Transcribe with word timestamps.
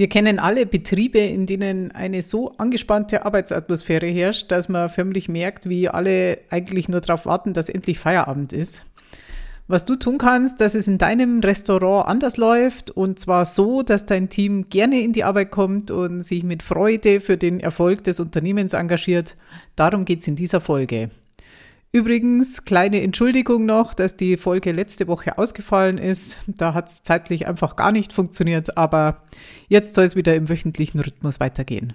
Wir 0.00 0.08
kennen 0.08 0.38
alle 0.38 0.64
Betriebe, 0.64 1.18
in 1.18 1.44
denen 1.44 1.90
eine 1.90 2.22
so 2.22 2.52
angespannte 2.56 3.26
Arbeitsatmosphäre 3.26 4.06
herrscht, 4.06 4.50
dass 4.50 4.70
man 4.70 4.88
förmlich 4.88 5.28
merkt, 5.28 5.68
wie 5.68 5.90
alle 5.90 6.38
eigentlich 6.48 6.88
nur 6.88 7.02
darauf 7.02 7.26
warten, 7.26 7.52
dass 7.52 7.68
endlich 7.68 7.98
Feierabend 7.98 8.54
ist. 8.54 8.86
Was 9.68 9.84
du 9.84 9.96
tun 9.96 10.16
kannst, 10.16 10.62
dass 10.62 10.74
es 10.74 10.88
in 10.88 10.96
deinem 10.96 11.40
Restaurant 11.40 12.08
anders 12.08 12.38
läuft 12.38 12.90
und 12.90 13.18
zwar 13.18 13.44
so, 13.44 13.82
dass 13.82 14.06
dein 14.06 14.30
Team 14.30 14.70
gerne 14.70 15.02
in 15.02 15.12
die 15.12 15.22
Arbeit 15.22 15.50
kommt 15.50 15.90
und 15.90 16.22
sich 16.22 16.44
mit 16.44 16.62
Freude 16.62 17.20
für 17.20 17.36
den 17.36 17.60
Erfolg 17.60 18.02
des 18.02 18.20
Unternehmens 18.20 18.72
engagiert, 18.72 19.36
darum 19.76 20.06
geht 20.06 20.20
es 20.20 20.28
in 20.28 20.34
dieser 20.34 20.62
Folge. 20.62 21.10
Übrigens, 21.92 22.64
kleine 22.64 23.02
Entschuldigung 23.02 23.66
noch, 23.66 23.94
dass 23.94 24.14
die 24.14 24.36
Folge 24.36 24.70
letzte 24.70 25.08
Woche 25.08 25.38
ausgefallen 25.38 25.98
ist. 25.98 26.38
Da 26.46 26.72
hat 26.72 26.88
es 26.88 27.02
zeitlich 27.02 27.48
einfach 27.48 27.74
gar 27.74 27.90
nicht 27.90 28.12
funktioniert, 28.12 28.76
aber 28.76 29.24
jetzt 29.66 29.94
soll 29.94 30.04
es 30.04 30.14
wieder 30.14 30.36
im 30.36 30.48
wöchentlichen 30.48 31.00
Rhythmus 31.00 31.40
weitergehen. 31.40 31.92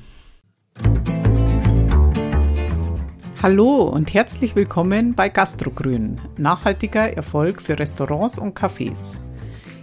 Hallo 3.41 3.83
und 3.83 4.13
herzlich 4.13 4.57
willkommen 4.57 5.15
bei 5.15 5.29
Gastrogrün, 5.29 6.19
nachhaltiger 6.35 7.15
Erfolg 7.15 7.61
für 7.61 7.79
Restaurants 7.79 8.37
und 8.37 8.59
Cafés. 8.59 9.17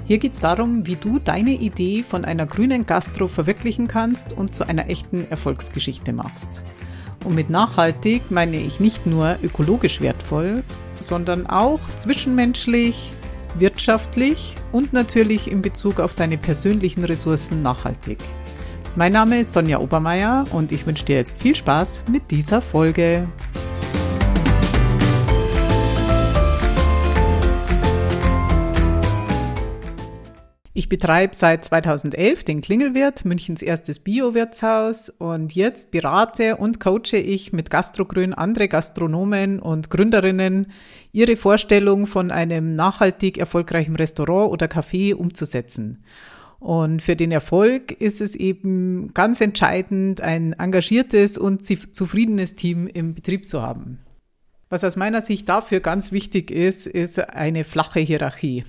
Hier 0.06 0.18
geht 0.18 0.32
es 0.32 0.40
darum, 0.40 0.86
wie 0.86 0.96
du 0.96 1.20
deine 1.20 1.52
Idee 1.52 2.02
von 2.02 2.26
einer 2.26 2.44
grünen 2.44 2.84
Gastro 2.84 3.28
verwirklichen 3.28 3.88
kannst 3.88 4.34
und 4.34 4.54
zu 4.54 4.68
einer 4.68 4.90
echten 4.90 5.26
Erfolgsgeschichte 5.30 6.12
machst. 6.12 6.62
Und 7.24 7.34
mit 7.34 7.50
nachhaltig 7.50 8.30
meine 8.30 8.56
ich 8.56 8.80
nicht 8.80 9.06
nur 9.06 9.38
ökologisch 9.42 10.00
wertvoll, 10.00 10.64
sondern 10.98 11.46
auch 11.46 11.80
zwischenmenschlich, 11.96 13.12
wirtschaftlich 13.58 14.56
und 14.72 14.92
natürlich 14.92 15.50
in 15.50 15.62
Bezug 15.62 16.00
auf 16.00 16.14
deine 16.14 16.38
persönlichen 16.38 17.04
Ressourcen 17.04 17.62
nachhaltig. 17.62 18.18
Mein 18.96 19.12
Name 19.12 19.40
ist 19.40 19.52
Sonja 19.52 19.78
Obermeier 19.78 20.44
und 20.50 20.72
ich 20.72 20.86
wünsche 20.86 21.04
dir 21.04 21.16
jetzt 21.16 21.40
viel 21.40 21.54
Spaß 21.54 22.04
mit 22.10 22.30
dieser 22.30 22.60
Folge. 22.60 23.26
Ich 30.74 30.88
betreibe 30.88 31.36
seit 31.36 31.66
2011 31.66 32.44
den 32.44 32.62
Klingelwirt, 32.62 33.26
Münchens 33.26 33.60
erstes 33.60 33.98
Bio-Wirtshaus 33.98 35.10
und 35.10 35.54
jetzt 35.54 35.90
berate 35.90 36.56
und 36.56 36.80
coache 36.80 37.18
ich 37.18 37.52
mit 37.52 37.68
Gastrogrün 37.68 38.32
andere 38.32 38.68
Gastronomen 38.68 39.58
und 39.60 39.90
Gründerinnen, 39.90 40.72
ihre 41.12 41.36
Vorstellung 41.36 42.06
von 42.06 42.30
einem 42.30 42.74
nachhaltig 42.74 43.36
erfolgreichen 43.36 43.96
Restaurant 43.96 44.50
oder 44.50 44.64
Café 44.64 45.14
umzusetzen. 45.14 46.04
Und 46.58 47.02
für 47.02 47.16
den 47.16 47.32
Erfolg 47.32 47.92
ist 47.92 48.22
es 48.22 48.34
eben 48.34 49.12
ganz 49.12 49.42
entscheidend, 49.42 50.22
ein 50.22 50.54
engagiertes 50.54 51.36
und 51.36 51.66
zufriedenes 51.66 52.56
Team 52.56 52.86
im 52.86 53.14
Betrieb 53.14 53.46
zu 53.46 53.60
haben. 53.60 53.98
Was 54.70 54.84
aus 54.84 54.96
meiner 54.96 55.20
Sicht 55.20 55.50
dafür 55.50 55.80
ganz 55.80 56.12
wichtig 56.12 56.50
ist, 56.50 56.86
ist 56.86 57.18
eine 57.18 57.64
flache 57.64 58.00
Hierarchie. 58.00 58.64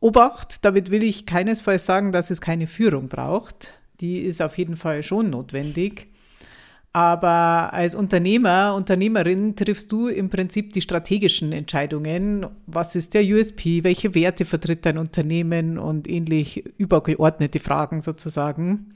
Obacht, 0.00 0.64
damit 0.64 0.90
will 0.90 1.02
ich 1.02 1.26
keinesfalls 1.26 1.86
sagen, 1.86 2.12
dass 2.12 2.30
es 2.30 2.40
keine 2.40 2.66
Führung 2.66 3.08
braucht. 3.08 3.74
Die 4.00 4.20
ist 4.20 4.40
auf 4.40 4.58
jeden 4.58 4.76
Fall 4.76 5.02
schon 5.02 5.30
notwendig. 5.30 6.08
Aber 6.92 7.72
als 7.72 7.94
Unternehmer, 7.94 8.74
Unternehmerin 8.74 9.56
triffst 9.56 9.92
du 9.92 10.08
im 10.08 10.30
Prinzip 10.30 10.72
die 10.72 10.80
strategischen 10.80 11.52
Entscheidungen. 11.52 12.46
Was 12.66 12.96
ist 12.96 13.14
der 13.14 13.22
USP? 13.22 13.84
Welche 13.84 14.14
Werte 14.14 14.44
vertritt 14.44 14.86
dein 14.86 14.98
Unternehmen? 14.98 15.78
Und 15.78 16.08
ähnlich 16.08 16.64
übergeordnete 16.78 17.58
Fragen 17.58 18.00
sozusagen. 18.00 18.94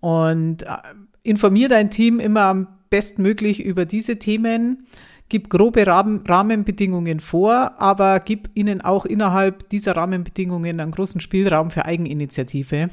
Und 0.00 0.62
äh, 0.62 0.76
informier 1.22 1.68
dein 1.68 1.90
Team 1.90 2.18
immer 2.18 2.42
am 2.42 2.68
bestmöglich 2.90 3.62
über 3.64 3.86
diese 3.86 4.18
Themen 4.18 4.86
gib 5.28 5.48
grobe 5.48 5.86
Rahmenbedingungen 5.86 7.20
vor, 7.20 7.80
aber 7.80 8.20
gib 8.20 8.50
ihnen 8.54 8.80
auch 8.80 9.06
innerhalb 9.06 9.68
dieser 9.70 9.96
Rahmenbedingungen 9.96 10.80
einen 10.80 10.90
großen 10.90 11.20
Spielraum 11.20 11.70
für 11.70 11.86
Eigeninitiative. 11.86 12.90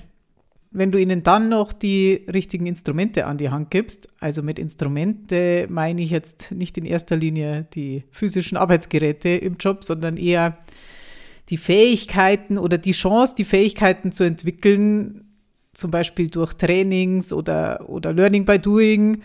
Wenn 0.72 0.92
du 0.92 1.00
ihnen 1.00 1.24
dann 1.24 1.50
noch 1.50 1.74
die 1.74 2.26
richtigen 2.32 2.68
Instrumente 2.68 3.26
an 3.26 3.38
die 3.38 3.50
Hand 3.50 3.72
gibst, 3.72 4.08
also 4.20 4.44
mit 4.44 4.60
Instrumente 4.60 5.66
meine 5.70 6.02
ich 6.02 6.12
jetzt 6.12 6.52
nicht 6.52 6.78
in 6.78 6.86
erster 6.86 7.18
Linie 7.18 7.68
die 7.74 8.04
physischen 8.12 8.56
Arbeitsgeräte 8.58 9.30
im 9.30 9.58
Job, 9.58 9.84
sondern 9.84 10.18
eher 10.18 10.60
die 11.50 11.58
Fähigkeiten 11.58 12.60
oder 12.60 12.78
die 12.78 12.92
Chance, 12.92 13.34
die 13.36 13.46
Fähigkeiten 13.46 14.12
zu 14.12 14.24
entwickeln, 14.24 15.26
zum 15.74 15.90
Beispiel 15.90 16.30
durch 16.30 16.54
Trainings 16.54 17.34
oder, 17.34 17.90
oder 17.90 18.14
Learning 18.14 18.46
by 18.46 18.60
Doing, 18.60 19.22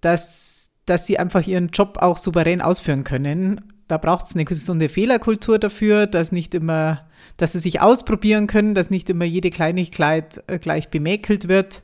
dass 0.00 0.65
dass 0.86 1.04
sie 1.04 1.18
einfach 1.18 1.46
ihren 1.46 1.68
Job 1.68 1.98
auch 2.00 2.16
souverän 2.16 2.62
ausführen 2.62 3.04
können. 3.04 3.60
Da 3.88 3.98
braucht 3.98 4.26
es 4.26 4.34
eine 4.34 4.44
gesunde 4.44 4.88
Fehlerkultur 4.88 5.58
dafür, 5.58 6.06
dass 6.06 6.32
nicht 6.32 6.54
immer, 6.54 7.06
dass 7.36 7.52
sie 7.52 7.58
sich 7.58 7.80
ausprobieren 7.80 8.46
können, 8.46 8.74
dass 8.74 8.90
nicht 8.90 9.10
immer 9.10 9.24
jede 9.24 9.50
Kleinigkeit 9.50 10.42
äh, 10.46 10.58
gleich 10.58 10.88
bemäkelt 10.88 11.48
wird. 11.48 11.82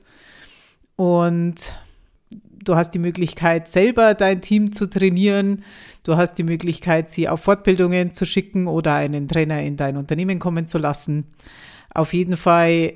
Und 0.97 1.75
du 2.65 2.77
hast 2.77 2.91
die 2.91 2.99
Möglichkeit, 3.01 3.69
selber 3.69 4.15
dein 4.15 4.41
Team 4.41 4.73
zu 4.73 4.87
trainieren. 4.87 5.65
Du 6.05 6.17
hast 6.17 6.35
die 6.35 6.45
Möglichkeit, 6.45 7.11
sie 7.11 7.29
auf 7.29 7.41
Fortbildungen 7.41 8.13
zu 8.13 8.25
schicken 8.25 8.67
oder 8.67 8.95
einen 8.95 9.29
Trainer 9.29 9.63
in 9.63 9.77
dein 9.77 9.97
Unternehmen 9.97 10.39
kommen 10.39 10.69
zu 10.69 10.79
lassen. 10.79 11.27
Auf 11.93 12.15
jeden 12.15 12.37
Fall 12.37 12.95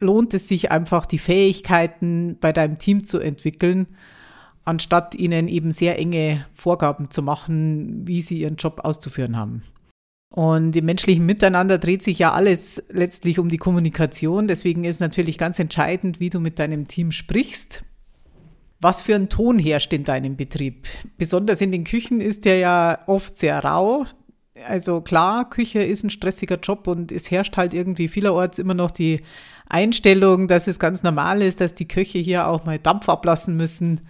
lohnt 0.00 0.32
es 0.34 0.48
sich 0.48 0.70
einfach, 0.70 1.04
die 1.06 1.18
Fähigkeiten 1.18 2.38
bei 2.40 2.52
deinem 2.52 2.78
Team 2.78 3.04
zu 3.04 3.18
entwickeln 3.18 3.86
anstatt 4.64 5.14
ihnen 5.14 5.48
eben 5.48 5.72
sehr 5.72 5.98
enge 5.98 6.46
Vorgaben 6.54 7.10
zu 7.10 7.22
machen, 7.22 8.06
wie 8.06 8.22
sie 8.22 8.40
ihren 8.40 8.56
Job 8.56 8.80
auszuführen 8.84 9.36
haben. 9.36 9.62
Und 10.32 10.76
im 10.76 10.84
menschlichen 10.84 11.26
Miteinander 11.26 11.78
dreht 11.78 12.04
sich 12.04 12.20
ja 12.20 12.32
alles 12.32 12.82
letztlich 12.88 13.40
um 13.40 13.48
die 13.48 13.58
Kommunikation. 13.58 14.46
Deswegen 14.46 14.84
ist 14.84 15.00
natürlich 15.00 15.38
ganz 15.38 15.58
entscheidend, 15.58 16.20
wie 16.20 16.30
du 16.30 16.38
mit 16.38 16.58
deinem 16.60 16.86
Team 16.86 17.10
sprichst. 17.10 17.84
Was 18.80 19.00
für 19.00 19.14
ein 19.14 19.28
Ton 19.28 19.58
herrscht 19.58 19.92
in 19.92 20.04
deinem 20.04 20.36
Betrieb? 20.36 20.86
Besonders 21.18 21.60
in 21.60 21.72
den 21.72 21.84
Küchen 21.84 22.20
ist 22.20 22.44
der 22.44 22.58
ja 22.58 22.98
oft 23.08 23.36
sehr 23.36 23.62
rau. 23.62 24.06
Also 24.68 25.00
klar, 25.00 25.50
Küche 25.50 25.82
ist 25.82 26.04
ein 26.04 26.10
stressiger 26.10 26.58
Job 26.60 26.86
und 26.86 27.10
es 27.10 27.30
herrscht 27.30 27.56
halt 27.56 27.74
irgendwie 27.74 28.08
vielerorts 28.08 28.58
immer 28.58 28.74
noch 28.74 28.90
die 28.90 29.22
Einstellung, 29.68 30.48
dass 30.48 30.66
es 30.66 30.78
ganz 30.78 31.02
normal 31.02 31.42
ist, 31.42 31.60
dass 31.60 31.74
die 31.74 31.88
Köche 31.88 32.18
hier 32.18 32.46
auch 32.46 32.64
mal 32.64 32.78
Dampf 32.78 33.08
ablassen 33.08 33.56
müssen 33.56 34.00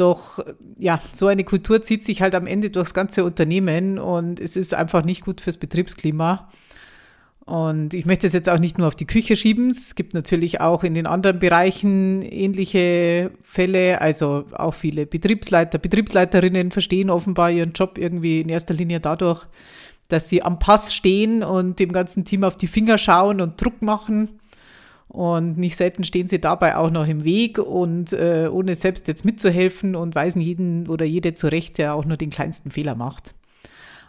doch 0.00 0.44
ja, 0.78 1.00
so 1.12 1.26
eine 1.26 1.44
Kultur 1.44 1.82
zieht 1.82 2.04
sich 2.04 2.22
halt 2.22 2.34
am 2.34 2.46
Ende 2.46 2.70
durchs 2.70 2.94
ganze 2.94 3.24
Unternehmen 3.24 3.98
und 3.98 4.40
es 4.40 4.56
ist 4.56 4.74
einfach 4.74 5.04
nicht 5.04 5.24
gut 5.24 5.40
fürs 5.40 5.58
Betriebsklima. 5.58 6.48
Und 7.48 7.94
ich 7.94 8.04
möchte 8.04 8.26
es 8.26 8.34
jetzt 8.34 8.50
auch 8.50 8.58
nicht 8.58 8.76
nur 8.76 8.88
auf 8.88 8.94
die 8.94 9.06
Küche 9.06 9.34
schieben. 9.34 9.70
Es 9.70 9.94
gibt 9.94 10.12
natürlich 10.12 10.60
auch 10.60 10.84
in 10.84 10.92
den 10.92 11.06
anderen 11.06 11.38
Bereichen 11.38 12.20
ähnliche 12.20 13.30
Fälle. 13.42 14.02
Also 14.02 14.44
auch 14.52 14.74
viele 14.74 15.06
Betriebsleiter, 15.06 15.78
Betriebsleiterinnen 15.78 16.70
verstehen 16.70 17.08
offenbar 17.08 17.50
ihren 17.50 17.72
Job 17.72 17.96
irgendwie 17.96 18.42
in 18.42 18.50
erster 18.50 18.74
Linie 18.74 19.00
dadurch, 19.00 19.46
dass 20.08 20.28
sie 20.28 20.42
am 20.42 20.58
Pass 20.58 20.92
stehen 20.92 21.42
und 21.42 21.78
dem 21.78 21.90
ganzen 21.90 22.26
Team 22.26 22.44
auf 22.44 22.56
die 22.56 22.66
Finger 22.66 22.98
schauen 22.98 23.40
und 23.40 23.58
Druck 23.62 23.80
machen. 23.80 24.38
Und 25.08 25.56
nicht 25.56 25.76
selten 25.76 26.04
stehen 26.04 26.28
sie 26.28 26.40
dabei 26.40 26.76
auch 26.76 26.90
noch 26.90 27.08
im 27.08 27.24
Weg 27.24 27.58
und 27.58 28.12
äh, 28.12 28.48
ohne 28.52 28.74
selbst 28.74 29.08
jetzt 29.08 29.24
mitzuhelfen 29.24 29.96
und 29.96 30.14
weisen 30.14 30.40
jeden 30.40 30.86
oder 30.88 31.06
jede 31.06 31.32
zurecht, 31.32 31.78
der 31.78 31.94
auch 31.94 32.04
nur 32.04 32.18
den 32.18 32.30
kleinsten 32.30 32.70
Fehler 32.70 32.94
macht. 32.94 33.34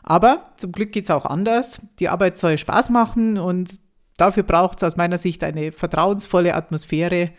Aber 0.04 0.52
zum 0.58 0.72
Glück 0.72 0.92
geht 0.92 1.06
es 1.06 1.12
auch 1.12 1.26
anders. 1.26 1.82
Die 2.00 2.10
Arbeit 2.10 2.38
soll 2.38 2.58
Spaß 2.58 2.90
machen 2.90 3.38
und 3.38 3.80
dafür 4.18 4.44
braucht 4.44 4.80
es 4.80 4.84
aus 4.84 4.98
meiner 4.98 5.18
Sicht 5.18 5.44
eine 5.44 5.72
vertrauensvolle 5.72 6.54
Atmosphäre. 6.54 7.32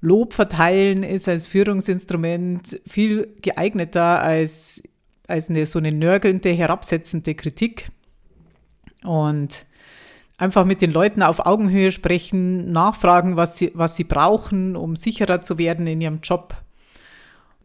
Lob 0.00 0.32
verteilen 0.32 1.02
ist 1.02 1.28
als 1.28 1.46
Führungsinstrument 1.46 2.80
viel 2.86 3.34
geeigneter 3.42 4.22
als, 4.22 4.82
als 5.26 5.50
eine 5.50 5.66
so 5.66 5.80
eine 5.80 5.90
nörgelnde, 5.90 6.50
herabsetzende 6.50 7.34
Kritik. 7.34 7.88
Und 9.02 9.66
einfach 10.38 10.64
mit 10.64 10.80
den 10.80 10.92
Leuten 10.92 11.22
auf 11.22 11.44
Augenhöhe 11.44 11.90
sprechen, 11.90 12.72
nachfragen, 12.72 13.36
was 13.36 13.58
sie, 13.58 13.72
was 13.74 13.96
sie 13.96 14.04
brauchen, 14.04 14.76
um 14.76 14.96
sicherer 14.96 15.42
zu 15.42 15.58
werden 15.58 15.86
in 15.86 16.00
ihrem 16.00 16.20
Job. 16.22 16.54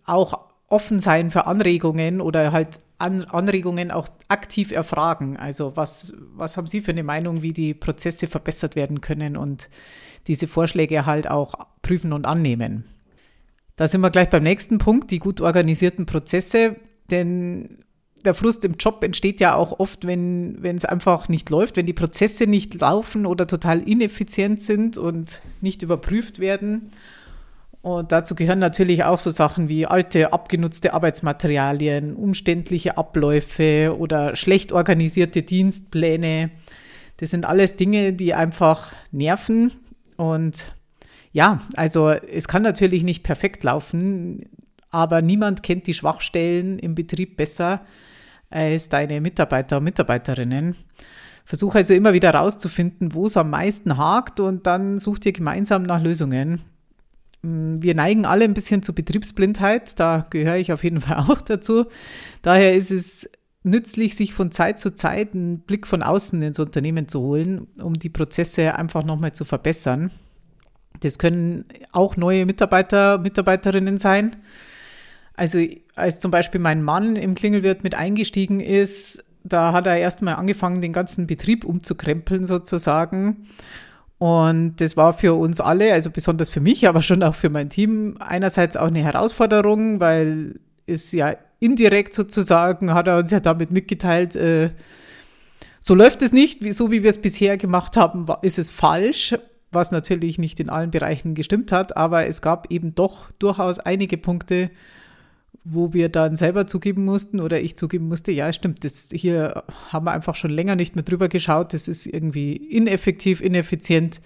Auch 0.06 0.50
offen 0.68 1.00
sein 1.00 1.32
für 1.32 1.46
Anregungen 1.46 2.20
oder 2.20 2.52
halt 2.52 2.80
An 2.98 3.24
Anregungen 3.26 3.92
auch 3.92 4.08
aktiv 4.28 4.72
erfragen. 4.72 5.38
Also 5.38 5.76
was, 5.76 6.14
was 6.36 6.58
haben 6.58 6.68
Sie 6.68 6.82
für 6.82 6.92
eine 6.92 7.04
Meinung, 7.04 7.42
wie 7.42 7.54
die 7.54 7.74
Prozesse 7.74 8.28
verbessert 8.28 8.76
werden 8.76 9.02
können 9.02 9.38
und 9.38 9.70
diese 10.28 10.48
Vorschläge 10.48 11.06
halt 11.06 11.30
auch 11.30 11.54
prüfen 11.82 12.14
und 12.14 12.26
annehmen. 12.26 12.86
Da 13.76 13.88
sind 13.88 14.02
wir 14.02 14.10
gleich 14.10 14.30
beim 14.30 14.44
nächsten 14.44 14.78
Punkt, 14.78 15.12
die 15.12 15.20
gut 15.20 15.42
organisierten 15.42 16.06
Prozesse. 16.06 16.78
Denn 17.12 17.84
der 18.26 18.34
Frust 18.34 18.66
im 18.66 18.76
Job 18.80 19.04
entsteht 19.04 19.40
ja 19.40 19.56
auch 19.56 19.80
oft, 19.80 20.06
wenn 20.06 20.64
es 20.64 20.86
einfach 20.86 21.30
nicht 21.30 21.50
läuft, 21.50 21.78
wenn 21.78 21.86
die 21.86 21.94
Prozesse 21.94 22.48
nicht 22.48 22.80
laufen 22.80 23.26
oder 23.26 23.48
total 23.48 23.82
ineffizient 23.88 24.62
sind 24.62 24.98
und 24.98 25.42
nicht 25.62 25.84
überprüft 25.84 26.40
werden. 26.40 26.92
Und 27.82 28.14
dazu 28.14 28.34
gehören 28.34 28.60
natürlich 28.60 29.04
auch 29.04 29.20
so 29.20 29.30
Sachen 29.30 29.68
wie 29.68 29.86
alte, 29.86 30.32
abgenutzte 30.32 30.94
Arbeitsmaterialien, 30.94 32.16
umständliche 32.16 32.98
Abläufe 32.98 33.96
oder 34.00 34.38
schlecht 34.38 34.72
organisierte 34.72 35.44
Dienstpläne. 35.44 36.50
Das 37.18 37.32
sind 37.32 37.46
alles 37.46 37.76
Dinge, 37.76 38.14
die 38.14 38.34
einfach 38.34 38.94
nerven. 39.12 39.72
Und 40.16 40.74
ja, 41.34 41.62
also 41.76 42.10
es 42.10 42.48
kann 42.48 42.62
natürlich 42.62 43.04
nicht 43.04 43.24
perfekt 43.24 43.66
laufen, 43.66 44.46
aber 44.90 45.22
niemand 45.22 45.62
kennt 45.62 45.86
die 45.88 45.94
Schwachstellen 45.94 46.80
im 46.80 46.96
Betrieb 46.96 47.36
besser 47.36 47.82
als 48.54 48.90
deine 48.90 49.22
Mitarbeiter 49.22 49.78
und 49.78 49.84
Mitarbeiterinnen. 49.84 50.76
Versuche 51.46 51.80
also 51.80 51.94
immer 51.94 52.14
wieder 52.14 52.32
herauszufinden, 52.32 53.14
wo 53.14 53.26
es 53.26 53.36
am 53.36 53.50
meisten 53.50 53.98
hakt 53.98 54.40
und 54.40 54.66
dann 54.66 54.98
such 54.98 55.20
dir 55.20 55.34
gemeinsam 55.34 55.84
nach 55.84 56.02
Lösungen. 56.02 56.62
Mm, 57.42 57.82
wir 57.82 57.96
neigen 57.96 58.26
alle 58.26 58.46
ein 58.46 58.54
bisschen 58.54 58.82
zur 58.82 58.96
Betriebsblindheit, 58.96 60.00
da 60.00 60.26
gehöre 60.30 60.58
ich 60.58 60.72
auf 60.72 60.84
jeden 60.84 61.02
Fall 61.02 61.18
auch 61.28 61.42
dazu. 61.42 61.86
Daher 62.42 62.74
ist 62.74 62.92
es 62.92 63.30
nützlich, 63.64 64.16
sich 64.16 64.34
von 64.34 64.52
Zeit 64.52 64.80
zu 64.80 64.94
Zeit 64.94 65.34
einen 65.34 65.60
Blick 65.60 65.88
von 65.88 66.04
außen 66.04 66.42
ins 66.42 66.60
Unternehmen 66.60 67.08
zu 67.08 67.22
holen, 67.22 67.68
um 67.82 67.94
die 67.94 68.10
Prozesse 68.10 68.76
einfach 68.76 69.04
nochmal 69.04 69.34
zu 69.34 69.46
verbessern. 69.46 70.12
Das 71.00 71.18
können 71.18 71.66
auch 71.92 72.16
neue 72.18 72.46
Mitarbeiter, 72.46 73.18
Mitarbeiterinnen 73.18 73.98
sein. 73.98 74.38
Also 75.36 75.60
als 75.96 76.20
zum 76.20 76.32
Beispiel 76.32 76.62
mein 76.62 76.84
Mann 76.84 77.16
im 77.16 77.36
Klingelwirt 77.36 77.84
mit 77.84 77.96
eingestiegen 77.96 78.60
ist, 78.60 79.24
da 79.44 79.74
hat 79.74 79.88
er 79.88 79.98
erstmal 79.98 80.36
angefangen, 80.36 80.82
den 80.82 80.94
ganzen 80.94 81.28
Betrieb 81.28 81.66
umzukrempeln 81.66 82.46
sozusagen. 82.46 83.48
Und 84.20 84.76
das 84.78 84.96
war 84.96 85.14
für 85.14 85.34
uns 85.34 85.60
alle, 85.60 85.92
also 85.92 86.10
besonders 86.10 86.50
für 86.50 86.62
mich, 86.62 86.88
aber 86.88 87.02
schon 87.02 87.24
auch 87.24 87.36
für 87.36 87.50
mein 87.50 87.70
Team, 87.70 88.16
einerseits 88.20 88.78
auch 88.78 88.88
eine 88.88 89.04
Herausforderung, 89.04 90.00
weil 90.00 90.60
es 90.86 91.12
ja 91.12 91.36
indirekt 91.60 92.14
sozusagen 92.14 92.94
hat 92.94 93.08
er 93.08 93.18
uns 93.18 93.32
ja 93.32 93.40
damit 93.40 93.72
mitgeteilt, 93.72 94.36
äh, 94.36 94.72
so 95.80 95.96
läuft 95.96 96.22
es 96.22 96.32
nicht, 96.32 96.74
so 96.74 96.92
wie 96.92 97.04
wir 97.04 97.10
es 97.10 97.22
bisher 97.22 97.58
gemacht 97.58 97.98
haben, 97.98 98.26
ist 98.42 98.58
es 98.58 98.70
falsch, 98.70 99.36
was 99.72 99.92
natürlich 99.92 100.38
nicht 100.38 100.60
in 100.62 100.70
allen 100.70 100.92
Bereichen 100.92 101.36
gestimmt 101.36 101.74
hat, 101.74 101.98
aber 101.98 102.26
es 102.28 102.42
gab 102.42 102.72
eben 102.72 102.96
doch 102.96 103.32
durchaus 103.40 103.80
einige 103.80 104.18
Punkte, 104.18 104.72
wo 105.66 105.94
wir 105.94 106.10
dann 106.10 106.36
selber 106.36 106.68
zugeben 106.68 107.06
mussten 107.06 107.40
oder 107.40 107.62
ich 107.62 107.78
zugeben 107.78 108.08
musste, 108.08 108.32
ja, 108.32 108.52
stimmt, 108.52 108.84
das 108.84 109.10
hier 109.12 109.64
haben 109.90 110.06
wir 110.06 110.12
einfach 110.12 110.36
schon 110.36 110.52
länger 110.52 110.76
nicht 110.76 110.96
mehr 110.96 111.04
drüber 111.04 111.30
geschaut, 111.30 111.74
das 111.74 111.88
ist 111.88 112.06
irgendwie 112.06 112.56
ineffektiv, 112.56 113.40
ineffizient, 113.40 114.22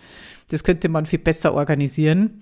das 0.50 0.64
könnte 0.64 0.90
man 0.90 1.06
viel 1.06 1.20
besser 1.20 1.54
organisieren. 1.54 2.42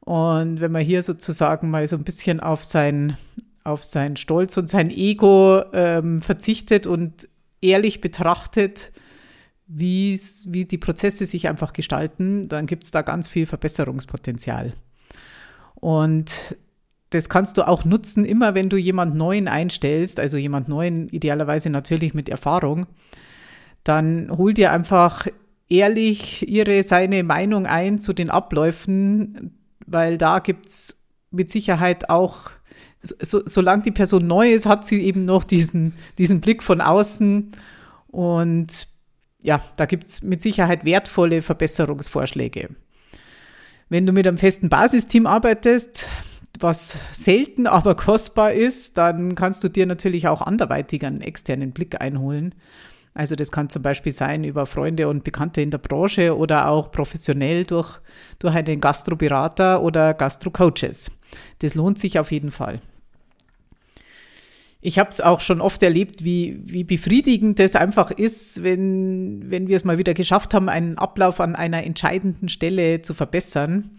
Und 0.00 0.60
wenn 0.60 0.70
man 0.70 0.84
hier 0.84 1.02
sozusagen 1.02 1.70
mal 1.70 1.88
so 1.88 1.96
ein 1.96 2.04
bisschen 2.04 2.40
auf 2.40 2.62
sein, 2.62 3.16
auf 3.64 3.84
sein 3.84 4.16
Stolz 4.16 4.56
und 4.56 4.68
sein 4.68 4.90
Ego 4.90 5.62
ähm, 5.72 6.20
verzichtet 6.20 6.86
und 6.86 7.28
ehrlich 7.60 8.00
betrachtet, 8.00 8.92
wie 9.66 10.16
die 10.46 10.78
Prozesse 10.78 11.26
sich 11.26 11.48
einfach 11.48 11.72
gestalten, 11.72 12.48
dann 12.48 12.66
gibt 12.66 12.84
es 12.84 12.92
da 12.92 13.02
ganz 13.02 13.26
viel 13.26 13.46
Verbesserungspotenzial. 13.46 14.74
Und 15.74 16.56
das 17.10 17.28
kannst 17.28 17.56
du 17.56 17.66
auch 17.66 17.84
nutzen, 17.84 18.24
immer 18.24 18.54
wenn 18.54 18.68
du 18.68 18.76
jemand 18.76 19.14
Neuen 19.14 19.48
einstellst, 19.48 20.18
also 20.18 20.36
jemand 20.36 20.68
Neuen, 20.68 21.08
idealerweise 21.08 21.70
natürlich 21.70 22.14
mit 22.14 22.28
Erfahrung, 22.28 22.86
dann 23.84 24.30
hol 24.36 24.52
dir 24.52 24.72
einfach 24.72 25.26
ehrlich 25.68 26.48
ihre, 26.48 26.82
seine 26.82 27.22
Meinung 27.22 27.66
ein 27.66 28.00
zu 28.00 28.12
den 28.12 28.30
Abläufen, 28.30 29.56
weil 29.86 30.18
da 30.18 30.40
gibt 30.40 30.66
es 30.66 31.00
mit 31.30 31.50
Sicherheit 31.50 32.10
auch, 32.10 32.50
so, 33.02 33.42
solange 33.46 33.84
die 33.84 33.92
Person 33.92 34.26
neu 34.26 34.52
ist, 34.52 34.66
hat 34.66 34.84
sie 34.84 35.02
eben 35.02 35.24
noch 35.24 35.44
diesen, 35.44 35.94
diesen 36.18 36.40
Blick 36.40 36.62
von 36.62 36.80
außen 36.80 37.52
und 38.08 38.88
ja, 39.42 39.62
da 39.76 39.86
gibt 39.86 40.08
es 40.08 40.22
mit 40.22 40.42
Sicherheit 40.42 40.84
wertvolle 40.84 41.40
Verbesserungsvorschläge. 41.40 42.70
Wenn 43.88 44.06
du 44.06 44.12
mit 44.12 44.26
einem 44.26 44.38
festen 44.38 44.68
Basisteam 44.68 45.26
arbeitest, 45.26 46.08
was 46.62 46.98
selten, 47.12 47.66
aber 47.66 47.94
kostbar 47.94 48.52
ist, 48.52 48.98
dann 48.98 49.34
kannst 49.34 49.62
du 49.64 49.68
dir 49.68 49.86
natürlich 49.86 50.28
auch 50.28 50.42
anderweitig 50.42 51.04
einen 51.04 51.20
externen 51.20 51.72
Blick 51.72 52.00
einholen. 52.00 52.54
Also 53.14 53.34
das 53.34 53.50
kann 53.50 53.70
zum 53.70 53.80
Beispiel 53.80 54.12
sein 54.12 54.44
über 54.44 54.66
Freunde 54.66 55.08
und 55.08 55.24
Bekannte 55.24 55.62
in 55.62 55.70
der 55.70 55.78
Branche 55.78 56.36
oder 56.36 56.68
auch 56.68 56.92
professionell 56.92 57.64
durch, 57.64 57.98
durch 58.38 58.54
einen 58.54 58.78
Gastroberater 58.78 59.82
oder 59.82 60.12
Gastrocoaches. 60.12 61.10
Das 61.60 61.74
lohnt 61.74 61.98
sich 61.98 62.18
auf 62.18 62.30
jeden 62.30 62.50
Fall. 62.50 62.82
Ich 64.82 64.98
habe 64.98 65.08
es 65.08 65.22
auch 65.22 65.40
schon 65.40 65.62
oft 65.62 65.82
erlebt, 65.82 66.24
wie, 66.24 66.60
wie 66.62 66.84
befriedigend 66.84 67.58
das 67.58 67.74
einfach 67.74 68.10
ist, 68.10 68.62
wenn, 68.62 69.50
wenn 69.50 69.66
wir 69.66 69.76
es 69.76 69.84
mal 69.84 69.98
wieder 69.98 70.14
geschafft 70.14 70.52
haben, 70.52 70.68
einen 70.68 70.98
Ablauf 70.98 71.40
an 71.40 71.56
einer 71.56 71.84
entscheidenden 71.84 72.50
Stelle 72.50 73.00
zu 73.00 73.14
verbessern. 73.14 73.90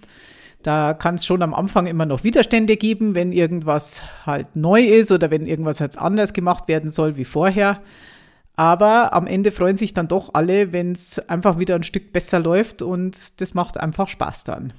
Da 0.64 0.94
kann 0.94 1.16
es 1.16 1.26
schon 1.26 1.42
am 1.44 1.54
Anfang 1.54 1.88
immer 1.88 2.06
noch 2.06 2.24
Widerstände 2.24 2.78
geben, 2.78 3.16
wenn 3.16 3.32
irgendwas 3.32 4.02
halt 4.26 4.56
neu 4.56 4.82
ist 4.82 5.12
oder 5.12 5.32
wenn 5.32 5.46
irgendwas 5.46 5.80
jetzt 5.80 5.98
anders 5.98 6.34
gemacht 6.34 6.68
werden 6.68 6.90
soll 6.90 7.16
wie 7.16 7.26
vorher. 7.26 7.82
Aber 8.56 9.14
am 9.14 9.28
Ende 9.28 9.52
freuen 9.52 9.78
sich 9.78 9.94
dann 9.94 10.08
doch 10.08 10.32
alle, 10.34 10.74
wenn 10.74 10.92
es 10.94 11.20
einfach 11.30 11.60
wieder 11.60 11.76
ein 11.76 11.84
Stück 11.84 12.12
besser 12.12 12.40
läuft 12.40 12.82
und 12.82 13.40
das 13.40 13.54
macht 13.54 13.80
einfach 13.80 14.08
Spaß 14.08 14.46
dann. 14.46 14.74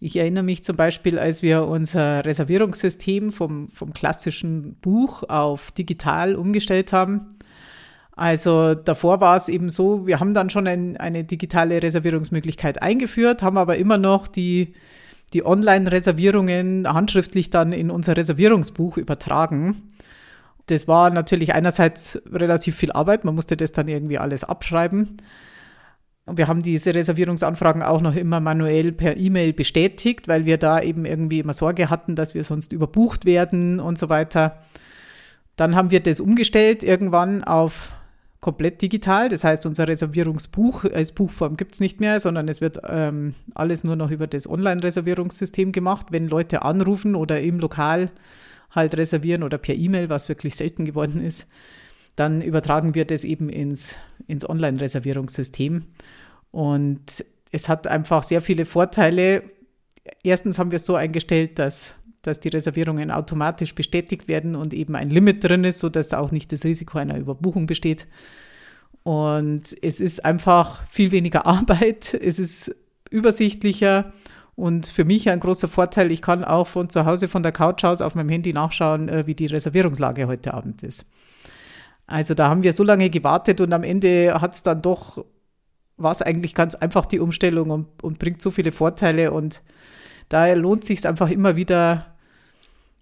Ich 0.00 0.16
erinnere 0.16 0.44
mich 0.44 0.62
zum 0.62 0.76
Beispiel, 0.76 1.18
als 1.18 1.42
wir 1.42 1.66
unser 1.66 2.24
Reservierungssystem 2.24 3.32
vom, 3.32 3.70
vom 3.70 3.92
klassischen 3.92 4.76
Buch 4.76 5.24
auf 5.28 5.72
digital 5.72 6.36
umgestellt 6.36 6.92
haben. 6.92 7.34
Also 8.12 8.74
davor 8.74 9.20
war 9.20 9.36
es 9.36 9.48
eben 9.48 9.70
so, 9.70 10.06
wir 10.06 10.20
haben 10.20 10.34
dann 10.34 10.50
schon 10.50 10.68
ein, 10.68 10.96
eine 10.96 11.24
digitale 11.24 11.82
Reservierungsmöglichkeit 11.82 12.80
eingeführt, 12.80 13.42
haben 13.42 13.58
aber 13.58 13.76
immer 13.76 13.98
noch 13.98 14.28
die, 14.28 14.74
die 15.34 15.44
Online-Reservierungen 15.44 16.90
handschriftlich 16.92 17.50
dann 17.50 17.72
in 17.72 17.90
unser 17.90 18.16
Reservierungsbuch 18.16 18.96
übertragen. 18.96 19.92
Das 20.66 20.88
war 20.88 21.10
natürlich 21.10 21.54
einerseits 21.54 22.20
relativ 22.30 22.76
viel 22.76 22.92
Arbeit, 22.92 23.24
man 23.24 23.34
musste 23.34 23.56
das 23.56 23.72
dann 23.72 23.88
irgendwie 23.88 24.18
alles 24.18 24.44
abschreiben. 24.44 25.16
Wir 26.30 26.46
haben 26.46 26.62
diese 26.62 26.94
Reservierungsanfragen 26.94 27.82
auch 27.82 28.02
noch 28.02 28.14
immer 28.14 28.40
manuell 28.40 28.92
per 28.92 29.16
E-Mail 29.16 29.54
bestätigt, 29.54 30.28
weil 30.28 30.44
wir 30.44 30.58
da 30.58 30.80
eben 30.82 31.06
irgendwie 31.06 31.38
immer 31.38 31.54
Sorge 31.54 31.88
hatten, 31.88 32.16
dass 32.16 32.34
wir 32.34 32.44
sonst 32.44 32.74
überbucht 32.74 33.24
werden 33.24 33.80
und 33.80 33.98
so 33.98 34.10
weiter. 34.10 34.62
Dann 35.56 35.74
haben 35.74 35.90
wir 35.90 36.00
das 36.00 36.20
umgestellt 36.20 36.84
irgendwann 36.84 37.44
auf 37.44 37.92
komplett 38.40 38.80
digital. 38.82 39.28
Das 39.28 39.44
heißt, 39.44 39.66
unser 39.66 39.88
Reservierungsbuch 39.88 40.84
als 40.84 41.12
Buchform 41.12 41.56
gibt 41.56 41.74
es 41.74 41.80
nicht 41.80 42.00
mehr, 42.00 42.20
sondern 42.20 42.48
es 42.48 42.60
wird 42.60 42.80
ähm, 42.88 43.34
alles 43.54 43.84
nur 43.84 43.96
noch 43.96 44.10
über 44.10 44.26
das 44.26 44.48
Online-Reservierungssystem 44.48 45.72
gemacht. 45.72 46.08
Wenn 46.10 46.28
Leute 46.28 46.62
anrufen 46.62 47.14
oder 47.14 47.40
im 47.40 47.58
Lokal 47.58 48.10
halt 48.70 48.96
reservieren 48.96 49.42
oder 49.42 49.58
per 49.58 49.74
E-Mail, 49.74 50.08
was 50.08 50.28
wirklich 50.28 50.54
selten 50.54 50.84
geworden 50.84 51.20
ist, 51.20 51.46
dann 52.16 52.42
übertragen 52.42 52.94
wir 52.94 53.04
das 53.04 53.24
eben 53.24 53.48
ins, 53.48 53.96
ins 54.26 54.48
Online-Reservierungssystem. 54.48 55.84
Und 56.50 57.24
es 57.50 57.68
hat 57.68 57.86
einfach 57.86 58.22
sehr 58.22 58.42
viele 58.42 58.66
Vorteile. 58.66 59.42
Erstens 60.22 60.58
haben 60.58 60.70
wir 60.70 60.76
es 60.76 60.86
so 60.86 60.96
eingestellt, 60.96 61.58
dass 61.58 61.94
dass 62.22 62.40
die 62.40 62.48
Reservierungen 62.48 63.10
automatisch 63.10 63.74
bestätigt 63.74 64.28
werden 64.28 64.54
und 64.54 64.74
eben 64.74 64.96
ein 64.96 65.10
Limit 65.10 65.44
drin 65.44 65.64
ist, 65.64 65.78
sodass 65.78 66.12
auch 66.12 66.32
nicht 66.32 66.52
das 66.52 66.64
Risiko 66.64 66.98
einer 66.98 67.16
Überbuchung 67.16 67.66
besteht. 67.66 68.06
Und 69.02 69.62
es 69.82 70.00
ist 70.00 70.24
einfach 70.24 70.82
viel 70.88 71.12
weniger 71.12 71.46
Arbeit, 71.46 72.14
es 72.14 72.38
ist 72.38 72.74
übersichtlicher 73.10 74.12
und 74.58 74.86
für 74.86 75.04
mich 75.04 75.30
ein 75.30 75.40
großer 75.40 75.68
Vorteil, 75.68 76.10
ich 76.10 76.20
kann 76.20 76.44
auch 76.44 76.66
von 76.66 76.90
zu 76.90 77.06
Hause 77.06 77.28
von 77.28 77.42
der 77.42 77.52
Couch 77.52 77.84
aus 77.84 78.02
auf 78.02 78.14
meinem 78.14 78.28
Handy 78.28 78.52
nachschauen, 78.52 79.08
äh, 79.08 79.26
wie 79.26 79.34
die 79.34 79.46
Reservierungslage 79.46 80.26
heute 80.26 80.52
Abend 80.52 80.82
ist. 80.82 81.06
Also 82.08 82.34
da 82.34 82.48
haben 82.48 82.64
wir 82.64 82.72
so 82.72 82.82
lange 82.82 83.08
gewartet 83.08 83.60
und 83.60 83.72
am 83.72 83.84
Ende 83.84 84.40
hat 84.40 84.54
es 84.54 84.62
dann 84.62 84.82
doch, 84.82 85.24
war 85.96 86.10
es 86.10 86.22
eigentlich 86.22 86.54
ganz 86.54 86.74
einfach 86.74 87.06
die 87.06 87.20
Umstellung 87.20 87.70
und, 87.70 88.02
und 88.02 88.18
bringt 88.18 88.42
so 88.42 88.50
viele 88.50 88.72
Vorteile 88.72 89.30
und 89.30 89.62
daher 90.28 90.56
lohnt 90.56 90.84
sich 90.84 91.06
einfach 91.06 91.30
immer 91.30 91.56
wieder 91.56 92.06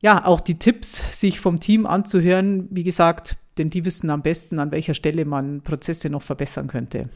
ja, 0.01 0.25
auch 0.25 0.41
die 0.41 0.59
Tipps 0.59 1.03
sich 1.19 1.41
vom 1.41 1.59
Team 1.59 1.87
anzuhören. 1.87 2.69
Wie 2.71 2.85
gesagt, 2.85 3.37
denn 3.59 3.71
die 3.71 3.85
wissen 3.85 4.11
am 4.11 4.23
besten, 4.23 4.59
an 4.59 4.71
welcher 4.71 4.95
Stelle 4.95 5.25
man 5.25 5.63
Prozesse 5.63 6.11
noch 6.11 6.23
verbessern 6.23 6.69
könnte. 6.69 7.09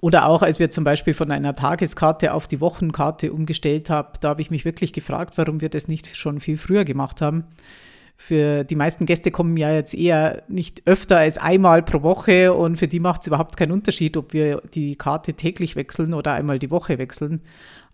Oder 0.00 0.26
auch, 0.26 0.42
als 0.42 0.58
wir 0.58 0.70
zum 0.70 0.84
Beispiel 0.84 1.14
von 1.14 1.30
einer 1.30 1.54
Tageskarte 1.54 2.34
auf 2.34 2.46
die 2.46 2.60
Wochenkarte 2.60 3.32
umgestellt 3.32 3.90
haben, 3.90 4.10
da 4.20 4.28
habe 4.30 4.42
ich 4.42 4.50
mich 4.50 4.64
wirklich 4.64 4.92
gefragt, 4.92 5.38
warum 5.38 5.60
wir 5.60 5.70
das 5.70 5.88
nicht 5.88 6.16
schon 6.16 6.40
viel 6.40 6.58
früher 6.58 6.84
gemacht 6.84 7.20
haben. 7.20 7.44
für 8.16 8.64
die 8.64 8.76
meisten 8.76 9.06
Gäste 9.06 9.30
kommen 9.30 9.56
ja 9.56 9.72
jetzt 9.72 9.92
eher 9.92 10.44
nicht 10.48 10.82
öfter 10.86 11.18
als 11.18 11.36
einmal 11.36 11.82
pro 11.82 12.02
Woche 12.02 12.54
und 12.54 12.76
für 12.76 12.86
die 12.86 13.00
macht 13.00 13.22
es 13.22 13.26
überhaupt 13.26 13.56
keinen 13.56 13.72
Unterschied, 13.72 14.16
ob 14.16 14.32
wir 14.32 14.62
die 14.72 14.94
Karte 14.94 15.34
täglich 15.34 15.74
wechseln 15.74 16.14
oder 16.14 16.32
einmal 16.32 16.58
die 16.58 16.70
Woche 16.70 16.98
wechseln. 16.98 17.40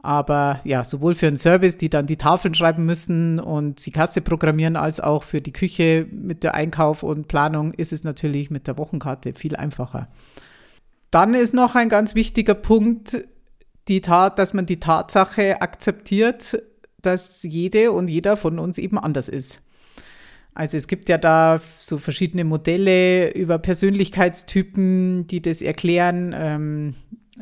Aber 0.03 0.61
ja, 0.65 0.83
sowohl 0.83 1.15
für 1.15 1.27
einen 1.27 1.37
Service, 1.37 1.77
die 1.77 1.91
dann 1.91 2.07
die 2.07 2.17
Tafeln 2.17 2.55
schreiben 2.55 2.87
müssen 2.87 3.39
und 3.39 3.85
die 3.85 3.91
Kasse 3.91 4.23
programmieren, 4.23 4.77
als 4.77 4.99
auch 4.99 5.25
für 5.25 5.43
die 5.43 5.53
Küche 5.53 6.07
mit 6.11 6.43
der 6.43 6.55
Einkauf 6.55 7.03
und 7.03 7.29
Planung 7.29 7.75
ist 7.75 7.93
es 7.93 8.03
natürlich 8.03 8.51
mit 8.51 8.67
der 8.67 8.79
Wochenkarte 8.79 9.35
viel 9.35 9.57
einfacher. 9.57 10.09
Dann 11.11 11.35
ist 11.35 11.53
noch 11.53 11.75
ein 11.75 11.89
ganz 11.89 12.15
wichtiger 12.15 12.55
Punkt, 12.55 13.25
die 13.89 14.01
Tat, 14.01 14.39
dass 14.39 14.55
man 14.55 14.65
die 14.65 14.81
Tatsache 14.81 15.61
akzeptiert, 15.61 16.63
dass 17.03 17.43
jede 17.43 17.93
und 17.93 18.09
jeder 18.09 18.37
von 18.37 18.59
uns 18.59 18.79
eben 18.79 18.99
anders 18.99 19.29
ist. 19.29 19.61
Also 20.55 20.77
es 20.77 20.89
gibt 20.89 21.09
ja 21.09 21.19
da 21.19 21.61
so 21.79 21.99
verschiedene 21.99 22.45
Modelle 22.45 23.33
über 23.33 23.59
Persönlichkeitstypen, 23.59 25.27
die 25.27 25.43
das 25.43 25.63
erklären. 25.63 26.35
Ähm, 26.37 26.95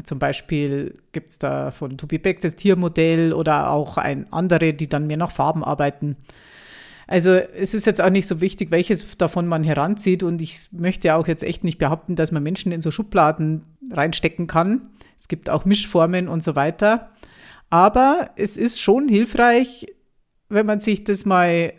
zum 0.05 0.19
Beispiel 0.19 0.95
gibt 1.13 1.31
es 1.31 1.39
da 1.39 1.71
von 1.71 1.99
Tobi 1.99 2.19
Beck 2.19 2.41
das 2.41 2.57
Tiermodell 2.57 3.33
oder 3.33 3.71
auch 3.71 3.97
ein 3.97 4.33
andere, 4.33 4.75
die 4.75 4.89
dann 4.89 5.07
mehr 5.07 5.17
nach 5.17 5.31
Farben 5.31 5.65
arbeiten. 5.65 6.17
Also 7.07 7.31
es 7.31 7.73
ist 7.73 7.87
jetzt 7.87 8.03
auch 8.03 8.11
nicht 8.11 8.27
so 8.27 8.43
wichtig, 8.43 8.71
welches 8.71 9.17
davon 9.17 9.47
man 9.47 9.65
heranzieht. 9.65 10.23
Und 10.23 10.43
ich 10.43 10.69
möchte 10.73 11.15
auch 11.15 11.27
jetzt 11.27 11.43
echt 11.43 11.65
nicht 11.65 11.79
behaupten, 11.79 12.17
dass 12.17 12.33
man 12.33 12.43
Menschen 12.43 12.71
in 12.71 12.83
so 12.83 12.91
Schubladen 12.91 13.65
reinstecken 13.91 14.47
kann. 14.47 14.91
Es 15.19 15.27
gibt 15.27 15.49
auch 15.49 15.65
Mischformen 15.65 16.29
und 16.29 16.43
so 16.43 16.55
weiter. 16.55 17.11
Aber 17.71 18.31
es 18.37 18.57
ist 18.57 18.81
schon 18.81 19.09
hilfreich, 19.09 19.87
wenn 20.49 20.67
man 20.67 20.81
sich 20.81 21.05
das 21.05 21.25
mal 21.25 21.73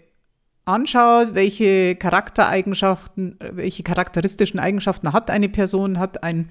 anschaut, 0.65 1.33
welche 1.33 1.95
Charaktereigenschaften, 1.95 3.37
welche 3.39 3.83
charakteristischen 3.83 4.59
Eigenschaften 4.59 5.13
hat 5.13 5.29
eine 5.29 5.49
Person, 5.49 5.99
hat 5.99 6.23
ein 6.23 6.49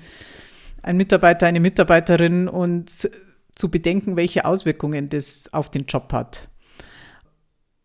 ein 0.88 0.96
Mitarbeiter, 0.96 1.46
eine 1.46 1.60
Mitarbeiterin 1.60 2.48
und 2.48 3.10
zu 3.54 3.70
bedenken, 3.70 4.16
welche 4.16 4.46
Auswirkungen 4.46 5.10
das 5.10 5.52
auf 5.52 5.70
den 5.70 5.84
Job 5.84 6.12
hat. 6.14 6.48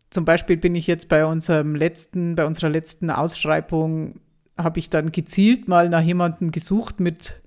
Zum 0.08 0.24
Beispiel 0.24 0.56
bin 0.56 0.74
ich 0.74 0.86
jetzt 0.86 1.10
bei 1.10 1.26
unserem 1.26 1.74
letzten, 1.74 2.34
bei 2.34 2.46
unserer 2.46 2.70
letzten 2.70 3.10
Ausschreibung, 3.10 4.20
habe 4.56 4.78
ich 4.78 4.88
dann 4.88 5.12
gezielt 5.12 5.68
mal 5.68 5.90
nach 5.90 6.00
jemandem 6.00 6.50
gesucht 6.50 6.98
mit, 6.98 7.42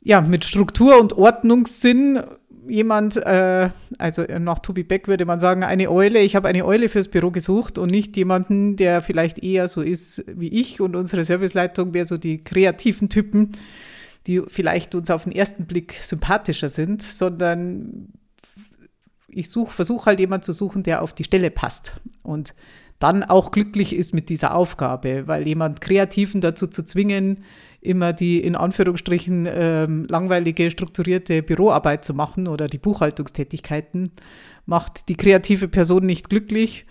ja, 0.00 0.22
mit 0.22 0.46
Struktur 0.46 0.98
und 0.98 1.12
Ordnungssinn. 1.12 2.22
Jemand, 2.66 3.16
äh, 3.16 3.68
also 3.98 4.22
nach 4.38 4.60
Tobi 4.60 4.82
Beck 4.82 5.08
würde 5.08 5.26
man 5.26 5.40
sagen, 5.40 5.62
eine 5.62 5.90
Eule. 5.90 6.20
Ich 6.20 6.36
habe 6.36 6.48
eine 6.48 6.64
Eule 6.64 6.88
fürs 6.88 7.08
Büro 7.08 7.30
gesucht 7.30 7.76
und 7.76 7.90
nicht 7.90 8.16
jemanden, 8.16 8.76
der 8.76 9.02
vielleicht 9.02 9.40
eher 9.40 9.68
so 9.68 9.82
ist 9.82 10.24
wie 10.26 10.48
ich 10.48 10.80
und 10.80 10.96
unsere 10.96 11.24
Serviceleitung 11.24 11.92
wäre 11.92 12.06
so 12.06 12.16
die 12.16 12.44
kreativen 12.44 13.10
Typen, 13.10 13.52
die 14.28 14.42
vielleicht 14.46 14.94
uns 14.94 15.10
auf 15.10 15.24
den 15.24 15.32
ersten 15.32 15.66
Blick 15.66 15.94
sympathischer 15.94 16.68
sind, 16.68 17.02
sondern 17.02 18.12
ich 19.26 19.50
suche, 19.50 19.72
versuche 19.72 20.06
halt 20.06 20.20
jemanden 20.20 20.44
zu 20.44 20.52
suchen, 20.52 20.82
der 20.82 21.02
auf 21.02 21.14
die 21.14 21.24
Stelle 21.24 21.50
passt 21.50 22.00
und 22.22 22.54
dann 22.98 23.22
auch 23.22 23.52
glücklich 23.52 23.94
ist 23.94 24.12
mit 24.12 24.28
dieser 24.28 24.54
Aufgabe, 24.54 25.26
weil 25.26 25.46
jemand 25.46 25.80
Kreativen 25.80 26.40
dazu 26.40 26.66
zu 26.66 26.84
zwingen, 26.84 27.38
immer 27.80 28.12
die 28.12 28.40
in 28.40 28.56
Anführungsstrichen 28.56 29.48
ähm, 29.50 30.06
langweilige, 30.08 30.70
strukturierte 30.70 31.42
Büroarbeit 31.42 32.04
zu 32.04 32.12
machen 32.12 32.48
oder 32.48 32.66
die 32.66 32.78
Buchhaltungstätigkeiten, 32.78 34.10
macht 34.66 35.08
die 35.08 35.16
kreative 35.16 35.68
Person 35.68 36.04
nicht 36.04 36.28
glücklich 36.28 36.86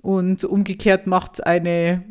und 0.00 0.42
umgekehrt 0.44 1.06
macht 1.06 1.46
eine 1.46 2.02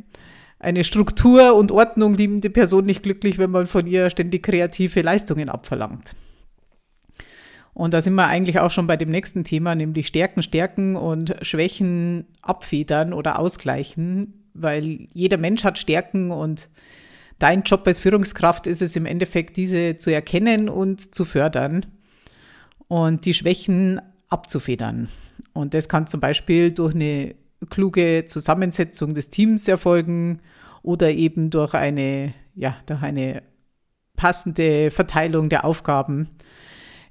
eine 0.61 0.83
Struktur 0.83 1.55
und 1.55 1.71
Ordnung 1.71 2.13
liebende 2.13 2.51
Person 2.51 2.85
nicht 2.85 3.01
glücklich, 3.01 3.39
wenn 3.39 3.49
man 3.49 3.65
von 3.65 3.87
ihr 3.87 4.09
ständig 4.11 4.43
kreative 4.43 5.01
Leistungen 5.01 5.49
abverlangt. 5.49 6.15
Und 7.73 7.93
da 7.93 8.01
sind 8.01 8.13
wir 8.13 8.27
eigentlich 8.27 8.59
auch 8.59 8.69
schon 8.69 8.85
bei 8.85 8.95
dem 8.95 9.09
nächsten 9.09 9.43
Thema, 9.43 9.73
nämlich 9.73 10.07
Stärken, 10.07 10.43
Stärken 10.43 10.95
und 10.95 11.35
Schwächen 11.41 12.27
abfedern 12.41 13.11
oder 13.13 13.39
ausgleichen, 13.39 14.45
weil 14.53 15.07
jeder 15.13 15.37
Mensch 15.37 15.63
hat 15.63 15.79
Stärken 15.79 16.29
und 16.29 16.69
dein 17.39 17.63
Job 17.63 17.87
als 17.87 17.97
Führungskraft 17.97 18.67
ist 18.67 18.83
es 18.83 18.95
im 18.95 19.07
Endeffekt, 19.07 19.57
diese 19.57 19.97
zu 19.97 20.13
erkennen 20.13 20.69
und 20.69 21.15
zu 21.15 21.25
fördern 21.25 21.87
und 22.87 23.25
die 23.25 23.33
Schwächen 23.33 23.99
abzufedern. 24.29 25.07
Und 25.53 25.73
das 25.73 25.89
kann 25.89 26.07
zum 26.07 26.19
Beispiel 26.19 26.71
durch 26.71 26.93
eine 26.93 27.33
kluge 27.69 28.25
Zusammensetzung 28.25 29.13
des 29.13 29.29
Teams 29.29 29.67
erfolgen 29.67 30.41
oder 30.83 31.11
eben 31.11 31.49
durch 31.49 31.73
eine, 31.73 32.33
ja, 32.55 32.77
durch 32.85 33.01
eine 33.01 33.43
passende 34.15 34.91
Verteilung 34.91 35.49
der 35.49 35.65
Aufgaben. 35.65 36.29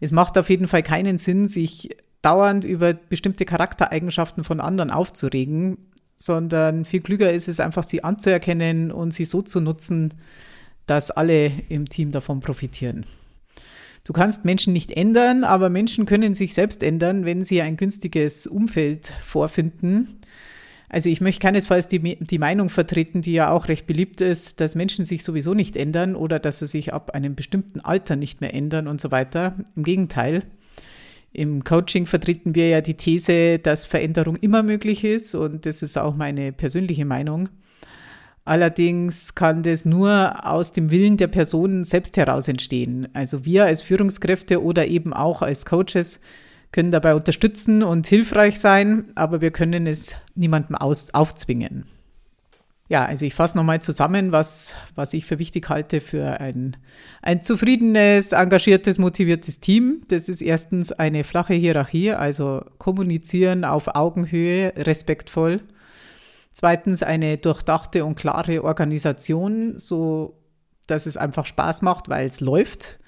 Es 0.01 0.13
macht 0.13 0.39
auf 0.39 0.49
jeden 0.49 0.69
Fall 0.69 0.83
keinen 0.83 1.19
Sinn, 1.19 1.49
sich 1.49 1.97
dauernd 2.23 2.65
über 2.65 2.95
bestimmte 2.95 3.45
Charaktereigenschaften 3.45 4.45
von 4.45 4.61
anderen 4.61 4.91
aufzuregen, 4.91 5.79
sondern 6.17 6.85
viel 6.85 7.01
klüger 7.01 7.33
ist 7.33 7.49
es 7.49 7.61
einfach, 7.61 7.85
sie 7.85 8.05
anzuerkennen 8.05 8.93
und 8.93 9.13
sie 9.13 9.25
so 9.25 9.43
zu 9.43 9.61
nutzen, 9.61 10.13
dass 10.87 11.11
alle 11.11 11.53
im 11.69 11.89
Team 11.89 12.11
davon 12.11 12.41
profitieren. 12.41 13.07
Du 14.11 14.15
kannst 14.15 14.45
Menschen 14.45 14.73
nicht 14.73 14.91
ändern, 14.91 15.45
aber 15.45 15.71
Menschen 15.71 16.05
können 16.05 16.35
sich 16.35 16.53
selbst 16.53 16.83
ändern, 16.83 17.25
wenn 17.25 17.45
sie 17.45 17.63
ein 17.63 17.77
günstiges 17.77 18.49
Umfeld 18.49 19.13
vorfinden. 19.25 20.19
Also 20.89 21.09
ich 21.09 21.21
möchte 21.21 21.43
keinesfalls 21.43 21.87
die, 21.87 22.19
die 22.19 22.39
Meinung 22.41 22.71
vertreten, 22.71 23.23
die 23.23 23.35
ja 23.35 23.53
auch 23.53 23.69
recht 23.69 23.87
beliebt 23.87 24.21
ist, 24.21 24.61
dass 24.61 24.75
Menschen 24.75 25.05
sich 25.05 25.23
sowieso 25.23 25.55
nicht 25.55 25.77
ändern 25.77 26.17
oder 26.17 26.41
dass 26.41 26.59
sie 26.59 26.67
sich 26.67 26.93
ab 26.93 27.13
einem 27.13 27.37
bestimmten 27.37 27.79
Alter 27.79 28.17
nicht 28.17 28.41
mehr 28.41 28.53
ändern 28.53 28.89
und 28.89 29.01
so 29.01 29.13
weiter. 29.13 29.55
Im 29.77 29.85
Gegenteil. 29.85 30.43
Im 31.33 31.63
Coaching 31.63 32.07
vertreten 32.07 32.57
wir 32.57 32.69
ja 32.69 32.81
die 32.81 32.95
These, 32.95 33.61
dass 33.61 33.85
Veränderung 33.85 34.35
immer 34.35 34.65
möglich 34.65 35.05
ist 35.05 35.37
und 35.37 35.67
das 35.67 35.83
ist 35.83 35.97
auch 35.97 36.17
meine 36.17 36.51
persönliche 36.51 37.05
Meinung. 37.05 37.49
Allerdings 38.45 39.35
kann 39.35 39.63
das 39.63 39.85
nur 39.85 40.47
aus 40.47 40.73
dem 40.73 40.91
Willen 40.91 41.17
der 41.17 41.29
Person 41.29 41.85
selbst 41.85 42.17
heraus 42.17 42.49
entstehen. 42.49 43.09
Also 43.13 43.45
wir 43.45 43.67
als 43.67 43.83
Führungskräfte 43.83 44.63
oder 44.63 44.89
eben 44.89 45.13
auch 45.13 45.43
als 45.43 45.67
Coaches 45.67 46.21
können 46.73 46.91
dabei 46.91 47.15
unterstützen 47.15 47.83
und 47.83 48.07
hilfreich 48.07 48.59
sein, 48.61 49.11
aber 49.15 49.41
wir 49.41 49.51
können 49.51 49.87
es 49.87 50.15
niemandem 50.35 50.77
aus, 50.77 51.13
aufzwingen. 51.13 51.85
Ja, 52.89 53.05
also 53.05 53.25
ich 53.25 53.35
fasse 53.35 53.57
nochmal 53.57 53.81
zusammen, 53.81 54.33
was, 54.33 54.75
was 54.97 55.15
ich 55.15 55.25
für 55.25 55.39
wichtig 55.39 55.69
halte 55.69 56.01
für 56.01 56.41
ein, 56.41 56.77
ein 57.23 57.41
zufriedenes, 57.41 58.33
engagiertes, 58.33 58.99
motiviertes 58.99 59.61
Team. 59.61 60.01
Das 60.09 60.29
ist 60.29 60.41
erstens 60.41 60.91
eine 60.91 61.23
flache 61.23 61.55
Hierarchie, 61.55 62.11
also 62.13 62.65
kommunizieren 62.79 63.65
auf 63.65 63.95
Augenhöhe, 63.95 64.73
respektvoll. 64.77 65.61
Zweitens 66.53 67.03
eine 67.03 67.37
durchdachte 67.37 68.05
und 68.05 68.17
klare 68.17 68.65
Organisation, 68.65 69.79
so 69.79 70.37
dass 70.87 71.07
es 71.07 71.17
einfach 71.17 71.47
Spaß 71.47 71.83
macht, 71.83 72.09
weil 72.09 72.27
es 72.27 72.41
läuft. 72.41 72.99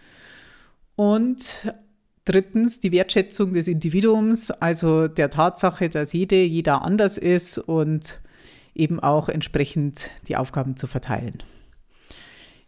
Und 0.94 1.72
Drittens 2.24 2.78
die 2.78 2.92
Wertschätzung 2.92 3.52
des 3.52 3.66
Individuums, 3.66 4.52
also 4.52 5.08
der 5.08 5.30
Tatsache, 5.30 5.88
dass 5.88 6.12
jede, 6.12 6.40
jeder 6.44 6.82
anders 6.82 7.18
ist 7.18 7.58
und 7.58 8.20
eben 8.74 9.00
auch 9.00 9.28
entsprechend 9.28 10.10
die 10.28 10.36
Aufgaben 10.36 10.76
zu 10.76 10.86
verteilen. 10.86 11.42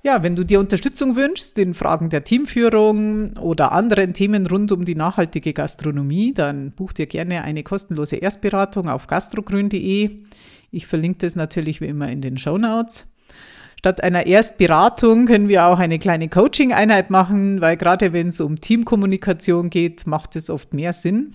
Ja, 0.03 0.23
wenn 0.25 0.35
du 0.35 0.45
dir 0.45 0.59
Unterstützung 0.59 1.15
wünschst 1.15 1.57
in 1.59 1.73
Fragen 1.73 2.11
der 2.11 2.25
Teamführung 2.25 3.37
oder 3.37 3.71
anderen 3.71 4.13
Themen 4.13 4.45
rund 4.47 4.73
um 4.73 4.85
die 4.85 4.97
nachhaltige 4.97 5.53
Gastronomie, 5.53 6.35
dann 6.35 6.73
buch 6.73 6.93
dir 6.93 7.07
gerne 7.07 7.43
eine 7.43 7.63
kostenlose 7.63 8.17
Erstberatung 8.17 8.89
auf 8.89 9.07
gastrogrün.de. 9.07 10.25
Ich 10.75 10.89
verlinke 10.89 11.19
das 11.21 11.37
natürlich 11.37 11.81
wie 11.81 11.87
immer 11.87 12.11
in 12.11 12.21
den 12.21 12.37
Show 12.37 12.59
Notes. 12.59 13.07
Statt 13.79 14.03
einer 14.03 14.27
Erstberatung 14.27 15.27
können 15.27 15.49
wir 15.49 15.67
auch 15.67 15.79
eine 15.79 15.99
kleine 16.01 16.29
Coaching-Einheit 16.29 17.11
machen, 17.11 17.61
weil 17.61 17.77
gerade 17.77 18.13
wenn 18.13 18.29
es 18.29 18.41
um 18.41 18.61
Teamkommunikation 18.61 19.71
geht, 19.71 20.07
macht 20.07 20.35
es 20.37 20.51
oft 20.51 20.75
mehr 20.75 20.93
Sinn. 20.93 21.35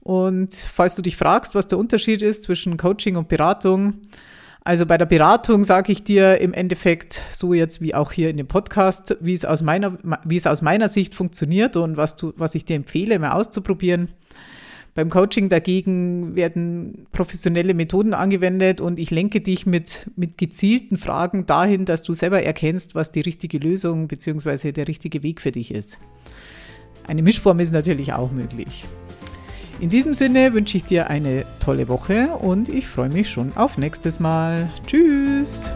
Und 0.00 0.54
falls 0.54 0.96
du 0.96 1.02
dich 1.02 1.16
fragst, 1.16 1.54
was 1.54 1.68
der 1.68 1.78
Unterschied 1.78 2.22
ist 2.22 2.44
zwischen 2.44 2.76
Coaching 2.76 3.16
und 3.16 3.28
Beratung, 3.28 4.00
also 4.64 4.84
bei 4.84 4.98
der 4.98 5.06
Beratung 5.06 5.62
sage 5.62 5.92
ich 5.92 6.02
dir 6.02 6.40
im 6.40 6.52
Endeffekt 6.52 7.22
so 7.30 7.54
jetzt 7.54 7.80
wie 7.80 7.94
auch 7.94 8.10
hier 8.10 8.30
in 8.30 8.36
dem 8.36 8.48
Podcast, 8.48 9.16
wie 9.20 9.32
es 9.32 9.44
aus 9.44 9.62
meiner, 9.62 9.96
wie 10.24 10.36
es 10.36 10.48
aus 10.48 10.60
meiner 10.60 10.88
Sicht 10.88 11.14
funktioniert 11.14 11.76
und 11.76 11.96
was 11.96 12.16
du, 12.16 12.32
was 12.36 12.56
ich 12.56 12.64
dir 12.64 12.74
empfehle, 12.74 13.20
mal 13.20 13.30
auszuprobieren. 13.30 14.08
Beim 14.96 15.10
Coaching 15.10 15.50
dagegen 15.50 16.34
werden 16.36 17.06
professionelle 17.12 17.74
Methoden 17.74 18.14
angewendet 18.14 18.80
und 18.80 18.98
ich 18.98 19.10
lenke 19.10 19.42
dich 19.42 19.66
mit, 19.66 20.10
mit 20.16 20.38
gezielten 20.38 20.96
Fragen 20.96 21.44
dahin, 21.44 21.84
dass 21.84 22.02
du 22.02 22.14
selber 22.14 22.42
erkennst, 22.42 22.94
was 22.94 23.10
die 23.10 23.20
richtige 23.20 23.58
Lösung 23.58 24.08
bzw. 24.08 24.72
der 24.72 24.88
richtige 24.88 25.22
Weg 25.22 25.42
für 25.42 25.52
dich 25.52 25.72
ist. 25.72 25.98
Eine 27.06 27.22
Mischform 27.22 27.60
ist 27.60 27.74
natürlich 27.74 28.14
auch 28.14 28.32
möglich. 28.32 28.86
In 29.80 29.90
diesem 29.90 30.14
Sinne 30.14 30.54
wünsche 30.54 30.78
ich 30.78 30.84
dir 30.84 31.10
eine 31.10 31.44
tolle 31.60 31.88
Woche 31.88 32.28
und 32.28 32.70
ich 32.70 32.88
freue 32.88 33.10
mich 33.10 33.28
schon 33.28 33.54
auf 33.54 33.76
nächstes 33.76 34.18
Mal. 34.18 34.70
Tschüss! 34.86 35.70